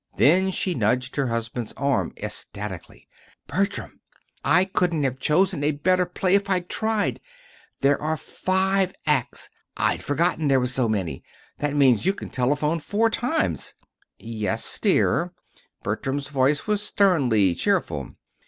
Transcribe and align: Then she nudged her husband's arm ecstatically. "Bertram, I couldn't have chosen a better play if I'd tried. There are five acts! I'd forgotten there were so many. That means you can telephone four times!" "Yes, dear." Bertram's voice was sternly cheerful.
Then 0.17 0.49
she 0.49 0.73
nudged 0.73 1.15
her 1.15 1.27
husband's 1.27 1.73
arm 1.73 2.11
ecstatically. 2.17 3.07
"Bertram, 3.45 3.99
I 4.43 4.65
couldn't 4.65 5.03
have 5.03 5.19
chosen 5.19 5.63
a 5.63 5.73
better 5.73 6.07
play 6.07 6.33
if 6.33 6.49
I'd 6.49 6.69
tried. 6.69 7.19
There 7.81 8.01
are 8.01 8.17
five 8.17 8.95
acts! 9.05 9.51
I'd 9.77 10.01
forgotten 10.03 10.47
there 10.47 10.59
were 10.59 10.65
so 10.65 10.89
many. 10.89 11.23
That 11.59 11.75
means 11.75 12.03
you 12.07 12.15
can 12.15 12.29
telephone 12.31 12.79
four 12.79 13.11
times!" 13.11 13.75
"Yes, 14.17 14.79
dear." 14.79 15.33
Bertram's 15.83 16.29
voice 16.29 16.65
was 16.65 16.81
sternly 16.81 17.53
cheerful. 17.53 18.15